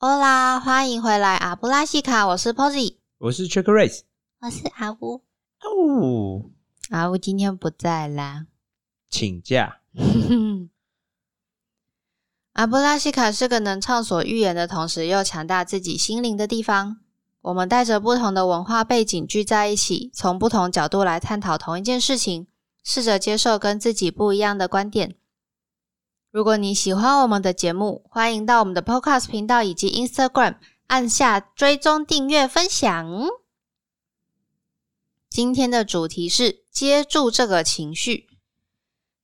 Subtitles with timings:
[0.00, 4.02] 欧啦，欢迎回来阿布拉西卡，我是 Posy，我是 Check Race。
[4.38, 5.24] 我是阿乌，
[5.60, 6.50] 哦，
[6.90, 8.46] 阿乌今天不在啦。
[9.10, 9.80] 请假。
[12.52, 16.98] 阿布拉西卡是个能畅所欲言的同时又强大自己心灵的地方。
[17.40, 22.46] 我们带着不同的文化背景聚在一起，从不同角度来探讨同一件事情，
[22.84, 25.16] 试着接受跟自己不一样的观点。
[26.30, 30.56] 如果你喜欢我们的节目，欢迎到我们的 Podcast 频道以及 Instagram
[30.88, 33.10] 按下追踪、订阅、分享。
[35.30, 38.26] 今天的主题是接住这个情绪。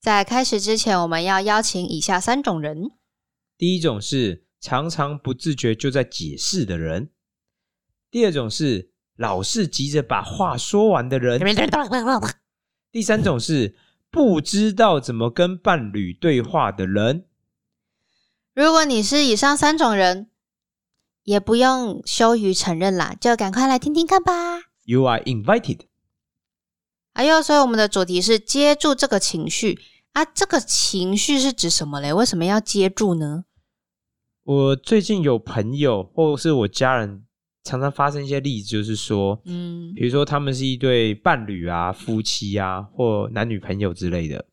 [0.01, 2.93] 在开始之前，我们要邀请以下三种人。
[3.59, 7.11] 第一种是常常不自觉就在解释的人；
[8.11, 11.39] 第二种是老是急着把话说完的人；
[12.91, 13.77] 第三种是
[14.15, 17.27] 不知道怎么跟伴侣对话的人。
[18.55, 20.31] 如果你是以上三种人，
[21.25, 24.33] 也不用羞于承认啦，就赶快来听听看吧。
[24.85, 25.81] You are invited。
[27.15, 29.81] 哎呦，所以我们的主题是接住这个情绪
[30.13, 32.13] 啊，这个情绪是指什么嘞？
[32.13, 33.47] 为什么要接住呢？
[34.45, 37.25] 我最近有朋友或是我家人
[37.65, 39.93] 常常发生一些例子，就是说，嗯。
[39.95, 44.45] 比如说他们是一对伴侣啊、夫妻啊，或男女朋友之类的。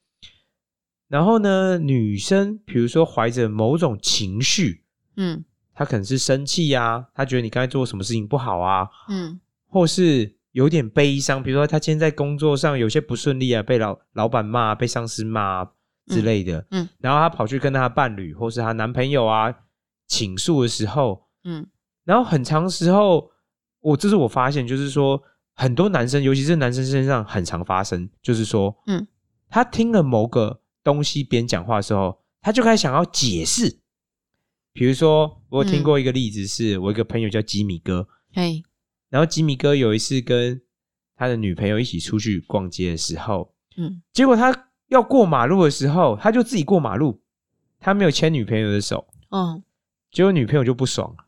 [1.07, 4.83] 然后呢，女生比如说怀着某种情绪，
[5.17, 5.43] 嗯。
[5.73, 9.39] 她可能是生气啊，她觉得你刚才做什么事情不好啊，嗯。
[9.67, 15.71] 或是有点悲伤，比如说她今天在工作上有些不顺利啊，被老老板骂、被上司骂、啊、
[16.07, 16.87] 之类的，嗯。
[16.99, 19.53] 然后她跑去跟她伴侣或是她男朋友啊
[20.07, 21.65] 倾诉的时候，嗯
[22.03, 23.31] 然后很长时候，
[23.79, 25.21] 我这是我发现，就是说
[25.53, 29.07] 很多男生，尤其是男生身上很常发生，就是说，嗯，
[29.49, 33.79] 他听了某个东西别人讲话的时候，他就开始想要解释。
[34.73, 38.63] 比如说，我有听过一个例子是，我一个朋友叫吉米哥，嘿
[39.09, 40.61] 然后吉米哥有一次跟
[41.17, 47.21] 他的女朋友一起出去逛街的时候，嗯结果他要过马路的时候，他就自己过马路，
[47.79, 49.61] 他没有牵女朋友的手，嗯，
[50.09, 51.25] 结果女朋友就不爽了。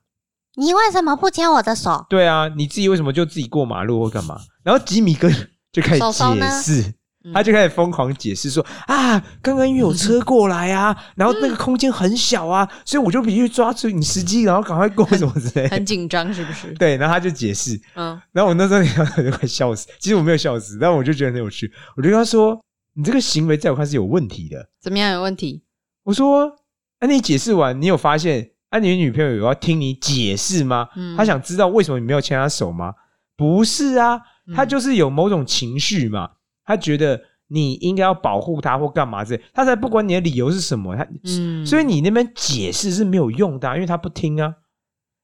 [0.55, 2.05] 你为什么不牵我的手？
[2.09, 4.37] 对啊，你自己为什么就自己过马路或干嘛？
[4.63, 5.29] 然后吉米哥
[5.71, 6.93] 就开始手手呢解释，
[7.25, 15.69] 嗯他就开始疯狂解释说啊，刚刚因为有车过来啊，然后那个空间很小啊，所以我就必须抓住你时机，然后赶快过什么之类的。
[15.69, 16.71] 很紧张是不是？
[16.77, 22.61] 对，然后他就解释，嗯然后我那时候听到我就快笑死，其实我没有笑死，但我就觉得很有趣，我就跟他说，
[22.93, 24.69] 你这个行为在我看是有问题的。
[24.81, 25.63] 怎么样有问题？
[26.03, 26.51] 我说，
[26.99, 30.89] 那、你解释完，你有发现，啊，你的女朋友有要听你解释吗？
[30.95, 32.91] 嗯她想知道为什么你没有牵她手吗？
[33.37, 36.31] 不是啊，嗯她就是有某种情绪嘛，
[36.65, 44.55] 她觉得你应该要保护她或干嘛之类，她才不管你的理由是什么，她，嗯所以你那边解释是没有用的啊、因为她不听啊。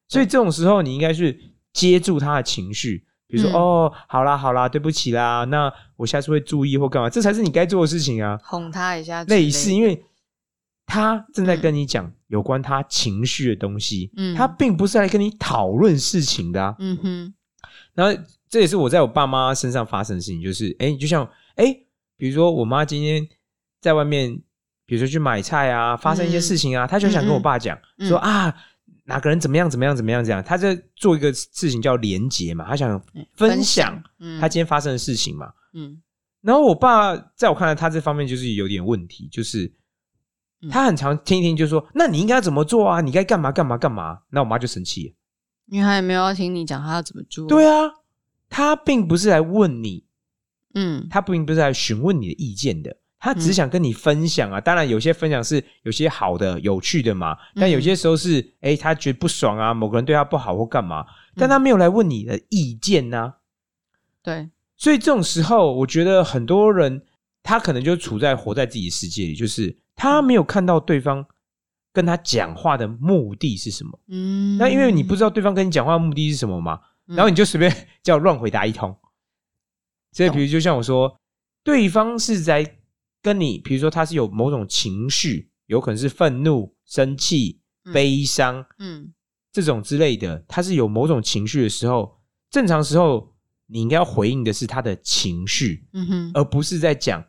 [0.07, 8.39] 所以这种时候，你应该去接住她的情绪，比如说，嗯哦，好啦好啦，对不起啦，那我下次会注意或干嘛，这才是你该做的事情啊。
[8.43, 10.05] 哄她一下之类似，因为
[10.85, 14.33] 他正在跟你讲有关他情绪的东西，嗯。
[14.35, 16.75] 他并不是来跟你讨论事情的、啊。
[16.79, 17.33] 嗯哼，
[17.93, 18.19] 然后
[18.49, 21.65] 这也是我在我爸妈身上发生的事情，就是哎，就像哎，
[22.15, 23.27] 比如说我妈今天
[23.81, 24.41] 在外面，
[24.85, 28.07] 比如说去买菜啊，发生一些事情啊，她就想跟我爸讲、嗯。
[28.07, 28.55] 说啊。
[29.05, 33.01] 哪个人怎么样怎么样怎么样这样，他在做一个事情叫连结嘛，他想
[33.33, 34.39] 分享嗯。
[34.39, 35.51] 他今天发生的事情嘛。
[35.73, 35.99] 嗯。
[36.41, 39.71] 然后我爸在我看来，他这方面就是有点问题，就是嗯
[40.69, 42.99] 他很常听一听就说：“那你应该怎么做啊？
[43.01, 45.13] 你该干嘛干嘛干嘛？”那我妈就生气了。
[45.67, 47.47] 因为他也没有要听你讲她要怎么做。
[47.47, 47.91] 对啊，
[48.49, 50.03] 她并不是来问你，
[50.73, 54.59] 嗯她并不是来询问你的意见的，她只是想跟你分享啊。
[54.59, 61.05] 当然，有些分享是有些好的、有趣的嘛，但有些时候是哎，她觉得不爽啊，某个人对她不好或干嘛，
[61.35, 63.35] 但她没有来问你的意见呐、
[64.23, 67.03] 对，所以这种时候，我觉得很多人
[67.43, 71.25] 他可能就处在活在自己的世界里，就是他没有看到对方
[71.91, 73.99] 跟他讲话的目的是什么。
[74.07, 77.17] 嗯，那因为你不知道对方跟你讲话的目的是什么嘛，嗯。
[77.17, 78.97] 然后你就随便叫乱回答一通。
[80.13, 81.19] 所以，比如就像我说，
[81.65, 82.77] 对方是在
[83.21, 87.91] 跟你，比如说他是有某种情绪，有可能是愤怒、生气、嗯。
[87.91, 89.13] 悲伤，嗯。
[89.51, 93.35] 这种之类的，他是有某种情绪的时候，正常时候
[93.65, 97.21] 你应该要回应的是他的情绪，嗯哼，而不是在讲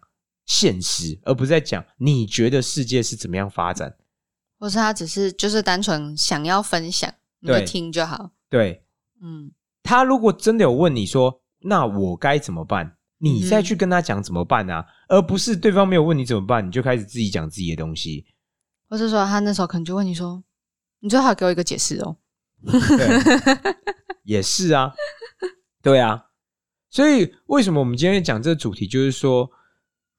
[0.46, 3.96] 现实，而不是在讲你觉得世界是怎么样发展。
[4.58, 8.30] 或是他只是就是单纯想要分享，你就听就好。
[8.48, 8.84] 对
[9.22, 9.52] 嗯
[9.82, 12.96] 他如果真的有问你说，那我该怎么办？
[13.18, 18.26] 你再嗯去跟他讲怎么办啊，而不是对方没有问你怎么办，你就开始自己讲自己的东西。
[18.88, 20.42] 或是说他那时候可能就问你说
[21.00, 22.16] ：“你最好给我一个解释哦。
[22.66, 23.74] 对，
[24.24, 24.92] 也是啊，
[25.80, 26.26] 对啊。
[26.90, 29.48] 所以为什么我们今天讲这个主题，就是说，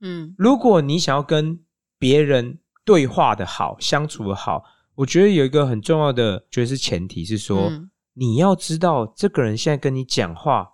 [0.02, 1.60] 嗯如果你想要跟
[1.98, 4.64] 别人对话的好，相处的好，
[4.96, 10.68] 我觉得有一个很重要的，觉得是前提是说，嗯你要知道这个人现在跟你讲话，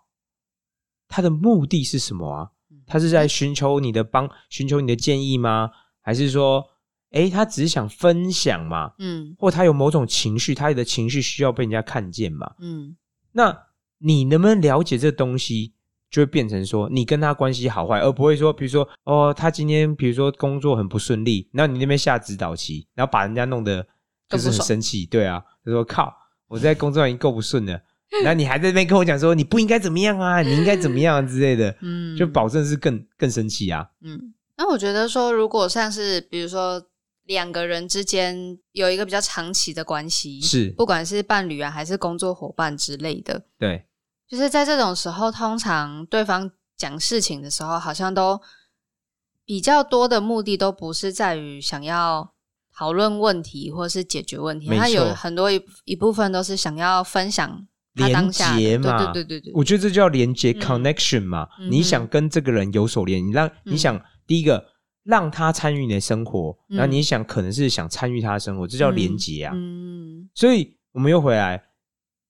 [1.08, 2.50] 他的目的是什么啊？
[2.88, 5.70] 他是在寻求你的帮，寻求你的建议吗？
[6.02, 6.66] 还是说，
[7.12, 8.94] 诶，他只是想分享嘛？
[8.98, 12.56] 嗯或他有某种情绪，他的情绪需要被人家看见嘛？
[12.60, 12.98] 嗯
[13.34, 13.56] 那
[14.00, 15.76] 你能不能了解这东西，
[16.10, 23.86] 就会变成说你跟他关系好坏，而不会说，比如说哦，他今天比如说工作很不顺利，然后你那边下指导棋，然后把人家弄得
[24.30, 26.14] 就是很生气，对啊，他说靠，
[26.48, 27.82] 我在工作上已经够不顺了，
[28.24, 36.82] 然后你还在那边跟我讲说你不应该怎么样啊，你应该怎么样、啊、之类的， 嗯，就保证是更更生气啊，嗯，那我觉得说，如果像是比如说
[37.26, 43.84] 两个人之间有一个比较长期的关系，是不管是伴侣啊还是工作伙伴之类的，对，
[44.28, 48.42] 就是在这种时候，通常对方讲事情的时候，好像都
[49.46, 52.34] 比较多的目的都不是在于想要
[52.76, 55.16] 讨论问题或是解决问题，没他有错。
[55.16, 57.66] 很多一一部分都是想要分享
[57.96, 59.52] 他连当下的接嘛，对对对。
[59.56, 60.60] 我觉得这叫连接嗯。
[60.60, 61.48] connection 嘛。
[61.60, 64.64] 嗯你想跟这个人有所连，你让你嗯想第一个
[65.04, 66.78] 让他参与你的生活，嗯。
[66.78, 69.54] 然后你想可能是想参与他的生活，这叫连接啊。
[69.56, 70.30] 嗯。
[70.36, 71.64] 所以我们又回来，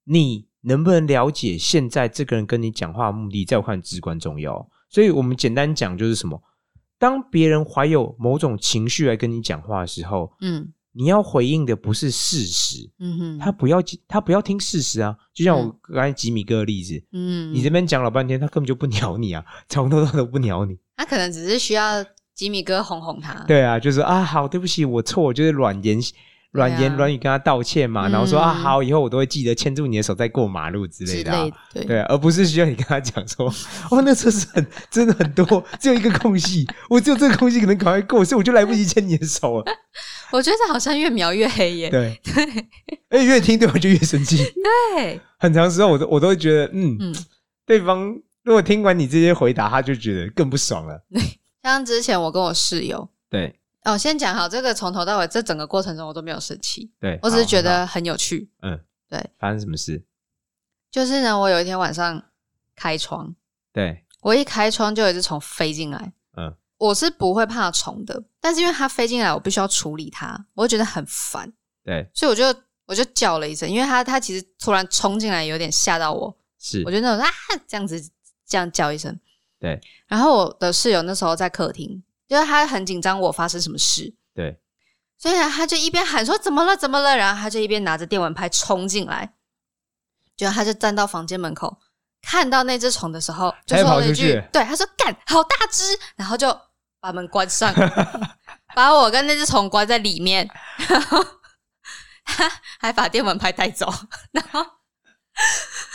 [0.05, 4.69] 你能不能了解现在这个人跟你讲话的目的，在我看至关重要。
[4.89, 6.41] 所以我们简单讲就是什么，
[6.99, 13.77] 当别人怀有某种情绪来跟你讲话的时候，嗯你要回应的不是事实，嗯哼，他不要
[14.07, 15.15] 他不要听事实啊。
[15.31, 20.75] 就像我嗯刚才吉米哥的例子，嗯，你这边讲老半天，他根本就不鸟你啊， 从头到尾都不鸟你。
[20.95, 22.03] 他可能只是需要
[22.33, 25.99] 吉米哥哄哄他，对啊，就是啊，好，对不起，我错，我就是软言
[26.51, 31.85] 软言软语跟他道歉嘛，嗯然后说啊，好，以后我都会记得牵住你的手再过马路之类的、啊之类。
[31.85, 33.47] 对而不是需要你跟他讲说，
[33.91, 39.65] 哦，那车是很真的很多，只有一个空隙，我只有这个空隙可能赶快过，所以我就来不及牵你的手了。
[40.31, 41.89] 我觉得这好像越描越黑耶。
[41.89, 42.19] 对，
[43.09, 44.37] 而且越听对方就越生气。
[44.95, 47.15] 对，很长时候我都我都会觉得，嗯，嗯，
[47.65, 48.13] 对方
[48.43, 51.01] 如果听完你这些回答，他就觉得更不爽了。
[51.63, 53.53] 像之前我跟我室友，对
[53.87, 58.49] 哦，先讲好，这个从头到尾这整个过程中我都没有生气，对，我只是觉得很有趣。
[58.61, 58.77] 嗯，
[59.09, 60.03] 对，发生什么事？
[60.91, 62.21] 就是呢，我有一天晚上
[62.75, 63.33] 开窗，
[63.71, 66.11] 对，我一开窗就有一只虫飞进来。
[66.35, 71.53] 嗯，我是不会怕虫的，但是因为它飞进来，我必须要处理它，我会觉得很烦，
[71.85, 72.43] 对，所以我就
[72.87, 77.31] 我就叫了一声，因为它它其实突然冲进来，有点吓到我，是我，就那种啊
[77.65, 78.01] 这样子
[78.45, 79.17] 这样叫一声，
[79.59, 84.59] 对然后我的室友那时候在客厅，就是他很紧张我发生什么事，对，
[85.17, 86.75] 所以呢他就一边喊说怎么了？
[86.75, 89.33] 怎么了，然后他就一边拿着电蚊拍冲进来，
[90.35, 91.77] 就他就站到房间门口，
[92.21, 95.83] 看到那只虫的时候，就说了一句对，他说干好大只，
[96.15, 96.55] 然后就
[96.99, 97.73] 把门关上，
[98.75, 100.49] 把我跟那只虫关在里面，
[100.89, 101.25] 然 后
[102.25, 103.91] 他还把电蚊拍带走，
[104.31, 104.65] 然后。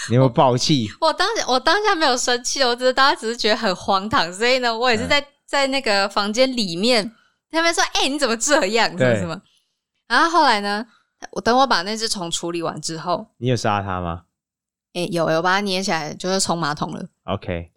[0.09, 0.89] 你有没有爆气？
[1.01, 5.21] 我当下我当下没有生气，我只是当时只是觉得很荒唐，所以呢，我也是在、
[5.53, 7.13] 在那个房间里面，
[7.51, 8.89] 他们说：“哎、你怎么这样？
[8.97, 9.39] 什么什么？”
[10.09, 10.83] 然后后来呢，
[11.33, 14.23] 我等我把那只虫处理完之后，你有杀它吗
[14.95, 17.05] 哎、有有把它捏起来，就是冲马桶了。
[17.25, 17.71] ？OK，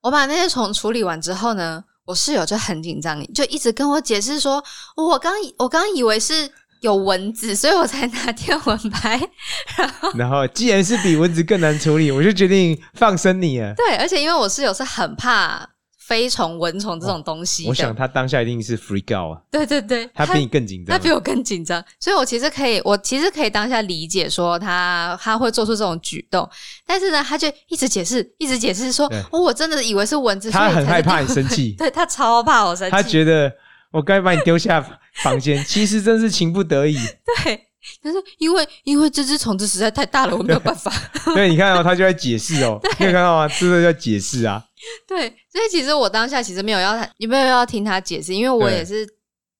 [0.00, 4.60] 我把那些虫处理完之后呢，我室友就很紧张，就一直跟我解释说，
[4.96, 9.16] 我刚我刚以为是有蚊子，所以我才拿天文拍。
[9.78, 13.72] 然后然后既然是比蚊子更难处理，我就决定放生你了。
[13.76, 15.68] 对，而且因为我室友是很怕
[16.06, 20.96] 飞虫、蚊虫这种东西的，我想他当下一定是 freak out 啊，对对对，他比你更紧张。
[20.96, 21.10] 他比。
[21.16, 26.46] 我更紧张，所以我其实可以，我其实可以当下理解说他他会做出这种举动，
[26.86, 33.50] 但是呢，他就一直解释，一直解释说对，哦，我真的以为是蚊子，他很害怕你生气， 对他超怕我生气，他觉得
[33.90, 34.84] 我该把你丢下
[35.22, 36.96] 房间，其实真是情不得已。
[37.42, 37.60] 对，
[38.02, 40.92] 他说因为因为这只虫子实在太大了，我没有办法。
[41.34, 43.48] 对，你看哦，他就在解释哦， 你有看到吗？
[43.58, 44.64] 这个叫解释啊。
[45.06, 49.06] 对，所以其实我当下其实没有要他，也没有要听他解释，因为我也是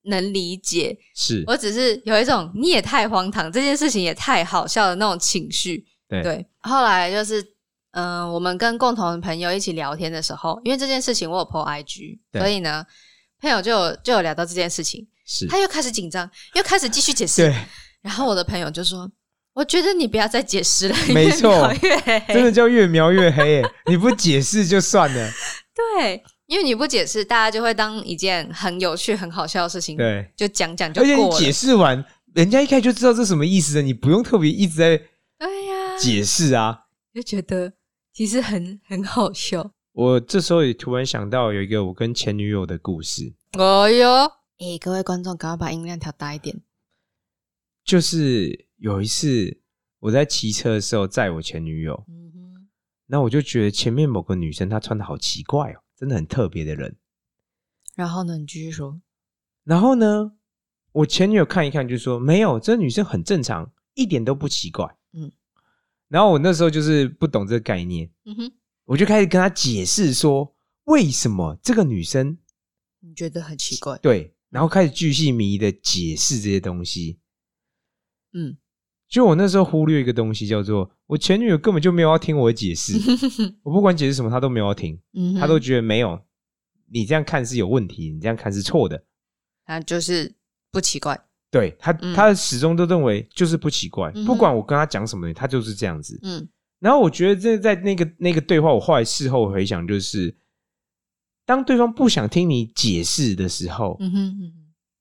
[0.04, 5.85] 能理解，是，我只是有一种你也太荒唐，这件事情也太好笑的那种情绪。
[6.09, 7.45] 对对，后来就是，
[7.90, 12.85] 嗯、我们跟共同的朋友一起聊天的时候，因为这件事情我有 po IG，所以呢，
[13.40, 17.56] 朋友就有就有聊到这件事情，是，他又开始紧张，又开始继续解释，对，
[18.06, 19.10] 然后我的朋友就说
[19.52, 22.34] ：“我觉得你不要再解释了，没错越描越黑。
[22.34, 23.70] 真的叫越描越黑耶。
[23.86, 25.28] 你不解释就算了，
[25.98, 31.36] 对，因为你不解释，大家就会当一件很有趣、很好笑的事情，对，就讲讲就而且你过了。
[31.36, 35.02] 解释完，人家一开始就知道这什么意思了，你不用特别一直在
[36.00, 36.82] 解释啊。
[37.12, 37.72] 就觉得
[38.14, 39.68] 其实很很好笑。
[39.94, 46.54] 我这时候也突然想到有一个我跟前女友的故事，哦哟，哎，各位观众，赶快把音量调大一点。
[47.86, 49.62] 就是有一次
[50.00, 52.04] 我在骑车的时候载我前女友，
[53.06, 56.96] 那我就觉得前面某个女生她穿的好奇怪哦，真的很特别的人。
[57.94, 59.00] 然后呢，你继续说。
[59.62, 60.32] 然后呢，
[60.90, 65.30] 我前女友看一看就说：“没有，这女生很正常，一点都不奇怪。”嗯，
[66.08, 68.52] 然后我那时候就是不懂这个概念，嗯哼，
[68.84, 72.36] 我就开始跟她解释说，为什么这个女生
[72.98, 73.96] 你觉得很奇怪？
[73.98, 77.20] 对，然后开始巨细靡遗的解释这些东西。
[78.36, 78.56] 嗯，
[79.08, 82.92] 就我那时候忽略一个东西，叫做我前女友根本就没有要听我的解释，
[83.64, 86.20] 我不管解释什么，她都没有要听，嗯，她都觉得没有，
[86.90, 89.02] 你这样看是有问题，你这样看是错的。
[89.64, 90.34] 她就是
[90.70, 91.18] 不奇怪。
[91.50, 92.14] 对她，嗯。
[92.14, 96.18] 她始终都认为就是不奇怪，嗯不管我跟她讲什么，她就是这样子。
[96.22, 96.46] 嗯。
[96.78, 100.36] 然后我觉得这在那个那个对话，我后来事后回想，就是
[101.46, 104.52] 当对方不想听你解释的时候，嗯哼嗯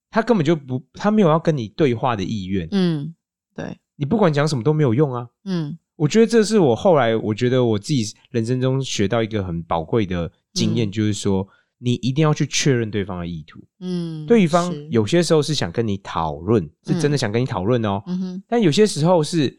[0.09, 3.13] 他根本就不，他没有要跟你对话的意愿，嗯，
[3.55, 5.27] 对，你不管讲什么都没有用啊。
[5.45, 11.47] 嗯我觉得这是我后来我觉得我自己人生中学到一个很宝贵的经验，嗯就是说
[11.77, 13.61] 你一定要去确认对方的意图。
[13.79, 19.49] 嗯，对方，有些时候是想跟你讨论，是真的想跟你讨论哦，嗯哼，但有些时候是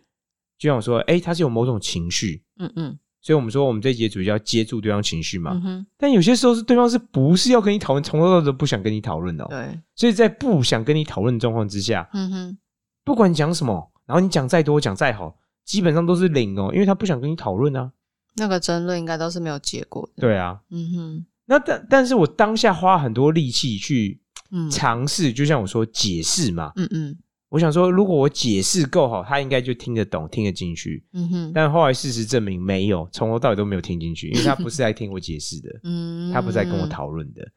[0.59, 5.53] 就像我说，哎，他是有某种情绪，嗯嗯所以我们说我们这一节主题要接住对方情绪嘛。
[5.55, 9.47] 嗯哼，但有些时候是对方是不是要跟你讨论，从头到尾都不想跟你讨论的、哦。
[9.49, 12.59] 对，所以在不想跟你讨论的状况之下，嗯哼，
[13.07, 17.93] 不管你讲什么，然后你讲再多讲再好，基本上都是零哦，因为他不想跟你讨论啊。
[18.35, 24.21] 那个争论应该都是没有结果的。，对啊，嗯哼，那但但是我当下花很多力气去
[24.51, 27.17] 嗯尝试，就像我说解释嘛，嗯嗯
[27.49, 31.07] 我想说如果我解释够好，他应该就听得懂、听得进去。
[31.13, 35.71] 嗯哼，但后来事实证明没有，从头到尾都没有听进去，因为他不是来听我解释的。
[35.85, 37.49] 嗯，他不是在跟我讨论的。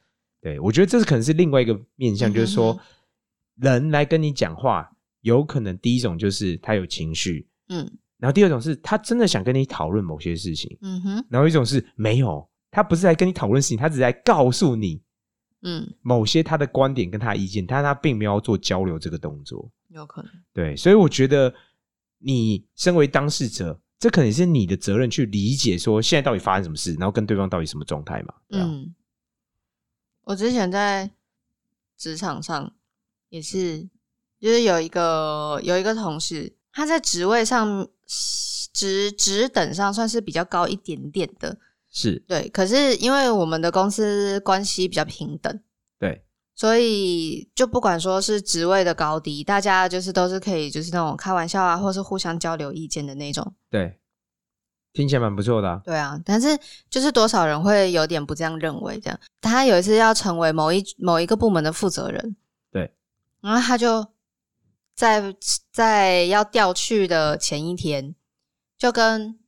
[0.42, 2.80] 对我觉得这是可能是另外一个面向，就是说
[3.56, 4.90] 人来跟你讲话，
[5.22, 15.02] 有可能第一种就是他有情绪，嗯然后第二种是他真的想跟你讨论某些事情，嗯哼，然后一种是没有，他不是来跟你讨论事情，他只是来告诉你
[15.62, 19.72] 嗯，某些他的观点跟他的意见，但他并没有做交流这个动作。
[19.88, 20.32] 有可能。
[20.54, 21.54] 对，所以我觉得
[22.18, 28.34] 你身为当事者，这可能是你的责任去理解说现在到底发生什么事，然后跟对方到底什么状态嘛。
[28.50, 28.94] 嗯，
[30.24, 31.10] 我之前在
[31.98, 32.74] 职场上
[33.30, 33.90] 也是，
[34.40, 37.88] 就是有一个有一个同事，他在职位上
[38.74, 41.58] 职职等上算是比较高一点点的，
[41.92, 42.48] 是，对。
[42.50, 45.60] 可是因为我们的公司关系比较平等，
[46.00, 46.24] 对，
[46.56, 53.54] 所以就不管说是职位的高低，大家就是都是可以就是那种开玩笑啊，或是互相交流意见的那种。
[53.70, 54.00] 对，
[54.94, 55.82] 听起来蛮不错的、啊。
[55.84, 56.58] 对啊，但是
[56.90, 59.20] 就是多少人会有点不这样认为，这样。
[59.42, 62.36] 他有一次要成为某一某一个部门的负责人，
[62.72, 62.94] 对，
[63.42, 64.06] 然后他就
[65.00, 65.34] 在
[65.72, 68.14] 在要调去的前一天，
[68.78, 69.40] 就跟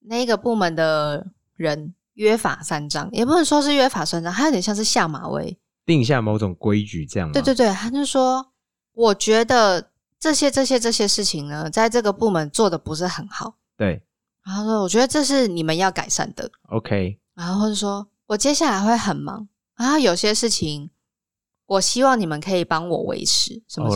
[0.00, 1.24] 那个部门的
[1.54, 5.56] 人约法三章，也不能说是约法三章，他有点像是下马威。
[5.86, 7.32] 定下某种规矩，这样吗？
[7.32, 8.44] 对对对，他就说，
[8.92, 13.54] 我觉得这些这些这些事情呢，在这个部门做的不是很好。
[13.76, 14.02] 对
[14.44, 16.50] 然后说，我觉得这是你们要改善的。
[16.70, 19.46] ，OK，然后或者说我接下来会很忙，
[19.76, 20.90] 然后有些事情
[21.66, 23.88] 我希望你们可以帮我维持，什么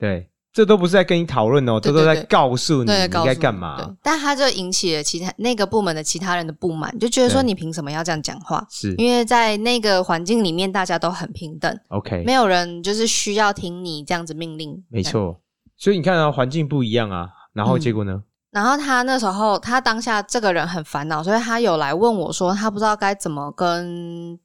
[0.00, 3.94] 对，这都不是在跟你讨论哦，这都在告诉你对，你告诉该干嘛。
[4.02, 8.66] 但他就引起了其他那个部门的其他人的不满，就觉得说对你凭什么要这样讲话？
[8.70, 14.82] 是因为在那个环境里面，大家都很平等，OK，没有人就是需要听你这样子命令。
[14.88, 15.12] 没这样。
[15.12, 15.40] 错。
[15.76, 18.22] 所以你看啊，环境不一样啊，然后嗯结果呢？
[18.50, 24.36] 然后他那时候，他当下这个人很烦恼，所以他有来问我说，他不知道该怎么跟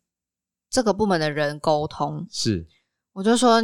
[0.70, 2.24] 这个部门的人沟通。
[2.30, 2.68] 是
[3.14, 3.60] 我就说，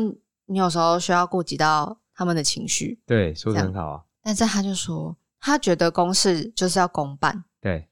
[0.51, 4.01] 你有时候需要顾及到他们的情绪，对，说的很好啊。
[4.21, 7.87] 但是他就说，他觉得公事就是要公办，对，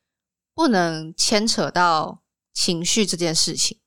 [0.53, 2.21] 不能牵扯到
[2.53, 3.77] 情绪这件事情。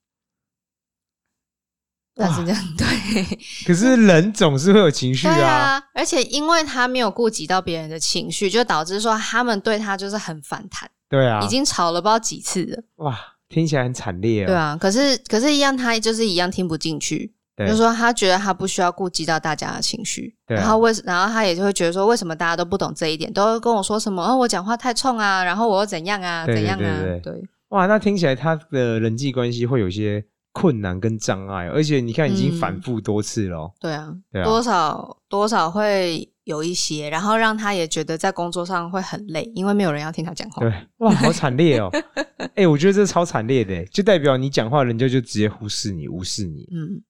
[2.14, 5.76] 但是这样 对，可是人总是会有情绪对啊。
[5.76, 12.83] 啊，而且因为他没有顾及到别人的情绪，就导致说他们对他就是很反弹，对啊，已经吵了不知道几次了。
[12.97, 14.47] 哇，听起来很惨烈啊。
[14.47, 17.33] 对啊，可是可是，一样他就是一样听不进去，对，
[17.66, 27.33] 就是说他觉得他不需要顾及到大家的情绪，对啊然后为然后他也就会觉得说，为什么大家都不懂这一点，都会跟我说什么，哦，我讲话太冲啊，然后我又怎样啊，对怎样啊，对
[27.69, 33.73] 哇，那听起来他的人际关系会有一些困难跟障碍，而且你看已经嗯反复多次了哦。
[33.81, 40.61] 对啊，对啊多少多少会有一些，然后让他也觉得在工作上会很累，因为没有人要听他讲话。
[40.61, 41.90] 对，哇，好惨烈哦！
[42.57, 46.69] 哎、我觉得这超惨烈的，就代表你讲话，人家就直接忽视你、无视你。
[46.71, 47.00] 嗯，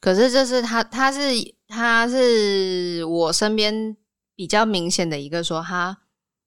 [0.00, 1.20] 可是这是他，他是
[1.68, 3.96] 他是我身边
[4.34, 5.98] 比较明显的一个说他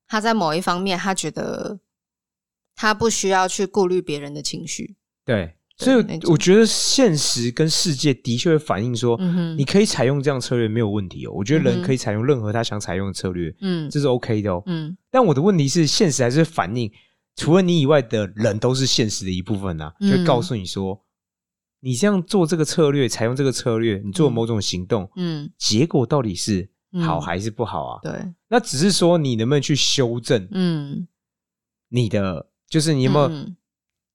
[0.07, 1.79] 他在某一方面他觉得
[2.75, 4.95] 他不需要去顾虑别人的情绪。
[5.23, 11.31] 对，所以我觉得现实跟世界的确会反映说，嗯你可以采用这样策略没有问题哦。
[11.31, 14.61] 我觉得人可以采用任何他想采用的策略，嗯这是 OK 的哦。
[14.65, 16.91] 嗯但我的问题是，现实还是反映，
[17.35, 20.99] 除了你以外的人都是现实的一部分啊，就告诉你说，
[21.85, 26.69] 你这样做这个策略，采用这个策略，你做某种行动，嗯，结果到底是
[27.05, 27.99] 好嗯还是不好啊？
[28.01, 31.05] 对，那只是说你能不能去修正嗯，
[31.89, 33.57] 你的，就是你有没有嗯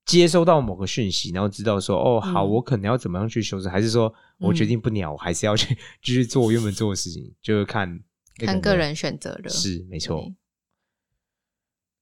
[0.06, 8.00] 接收到某个讯息，然后知道说，哦，好，嗯我可能要怎么样去修正，还是说我决定不鸟，我还是要去继续做我原本做的事情，就是看
[8.38, 9.50] 看个人选择的。
[9.50, 10.32] 是没错。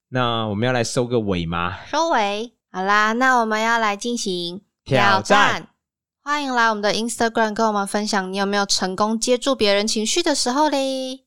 [0.07, 1.83] 那我们要来收个尾吗？
[1.87, 2.53] 收尾。
[2.71, 5.67] 好啦，那我们要来进行挑战。
[6.23, 11.25] 欢迎来我们的 Instagram 跟我们分享你有没有成功接住别人情绪的时候嘞？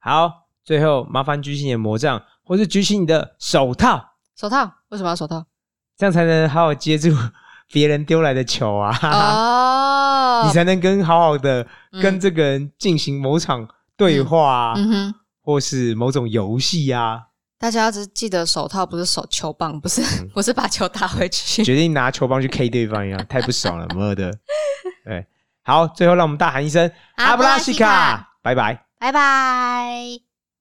[0.00, 5.46] 好，最后麻烦举起你的魔杖，或是举起你的手套，手套为什么要手套？
[5.96, 7.10] 这样才能好好接住
[7.68, 8.98] 别人丢来的球啊！
[9.02, 17.28] 哦 你才能跟好好的嗯跟这个人进行某场对话啊，嗯哼，或是某种游戏啊。
[17.62, 21.62] 大家要只记得手套不是手球棒，不是、 嗯不是把球打回去。
[21.62, 24.32] 决定拿球棒去 K 对方一样，太不爽了，妈的！
[25.04, 25.24] 对，
[25.62, 28.84] 好，最后让我们大喊一声阿布拉西卡拜拜。
[28.98, 30.31] 拜拜。